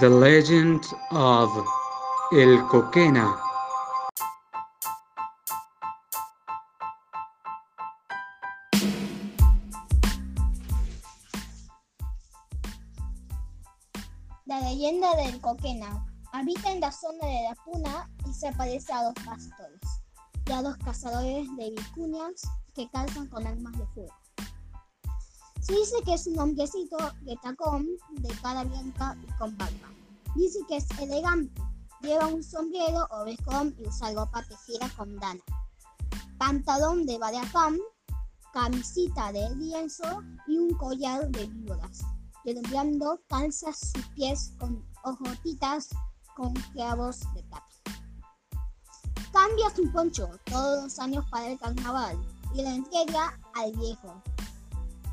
[0.00, 1.64] The Legend of
[2.32, 3.40] El Coquena.
[14.46, 19.04] La leyenda del Coquena habita en la zona de la Puna y se parece a
[19.04, 19.80] dos pastores
[20.46, 22.42] y a dos cazadores de vicuñas
[22.74, 24.14] que calzan con armas de fuego.
[25.64, 29.88] Se dice que es un hombrecito de tacón, de cara blanca y con barba.
[30.34, 31.58] Dice que es elegante,
[32.02, 35.40] lleva un sombrero o becón y usa ropa tejida con dana.
[36.36, 37.78] Pantalón de baracán,
[38.52, 42.02] camisita de lienzo y un collar de víboras.
[42.44, 45.88] Deslumbrando calza sus pies con ojotitas
[46.36, 47.66] con clavos de plata.
[49.32, 52.18] Cambia su poncho todos los años para el carnaval
[52.54, 54.22] y lo entrega al viejo,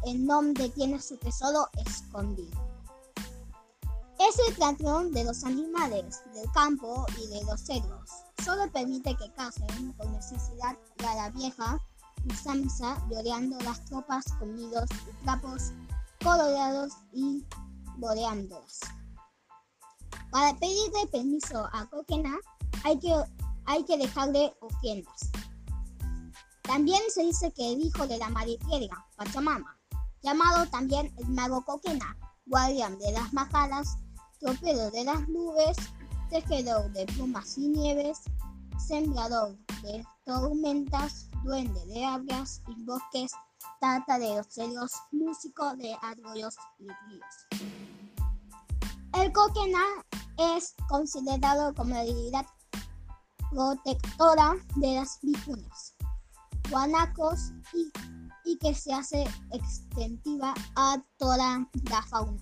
[0.06, 2.72] en donde tiene su tesoro escondido.
[4.20, 8.10] Es el patrón de los animales del campo y de los cerdos.
[8.44, 11.80] Solo permite que casen con necesidad y la vieja
[12.30, 15.72] usanza lloreando las tropas con nidos y trapos
[16.24, 17.44] colorados y
[17.98, 18.80] boreándolas.
[20.30, 22.38] Para pedirle permiso a Coquena
[22.84, 23.14] hay que,
[23.66, 25.32] hay que dejarle ofrendas.
[26.62, 29.78] También se dice que el hijo de la madre tierra, Pachamama,
[30.22, 33.98] llamado también el mago Coquena, guardián de las majadas,
[34.40, 35.78] tropero de las nubes,
[36.30, 38.20] tejedor de plumas y nieves,
[38.78, 43.32] sembrador de tormentas, duende de aguas y bosques,
[43.80, 47.72] trata de los celos, músico de arroyos y ríos.
[49.14, 49.84] El Coquena
[50.38, 52.46] es considerado como la deidad
[53.52, 55.94] protectora de las vicuñas,
[56.70, 57.92] guanacos y,
[58.52, 62.38] y que se hace extensiva a toda la fauna.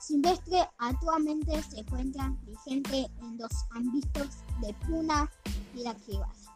[0.00, 4.28] Silvestre actualmente se encuentra vigente en los ámbitos
[4.60, 5.28] de Puna
[5.74, 6.47] y la Quibas.